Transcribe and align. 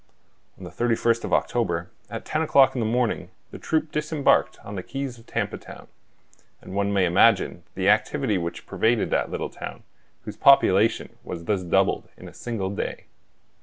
On 0.57 0.63
the 0.63 0.71
31st 0.71 1.25
of 1.25 1.31
October, 1.31 1.91
at 2.09 2.25
ten 2.25 2.41
o'clock 2.41 2.75
in 2.75 2.79
the 2.79 2.87
morning, 2.87 3.29
the 3.51 3.59
troop 3.59 3.91
disembarked 3.91 4.57
on 4.65 4.73
the 4.73 4.81
quays 4.81 5.19
of 5.19 5.27
Tampa 5.27 5.59
Town; 5.59 5.87
and 6.59 6.73
one 6.73 6.91
may 6.91 7.05
imagine 7.05 7.61
the 7.75 7.87
activity 7.87 8.39
which 8.39 8.65
pervaded 8.65 9.11
that 9.11 9.29
little 9.29 9.51
town, 9.51 9.83
whose 10.23 10.37
population 10.37 11.15
was 11.23 11.45
thus 11.45 11.61
doubled 11.61 12.09
in 12.17 12.27
a 12.27 12.33
single 12.33 12.71
day. 12.71 13.05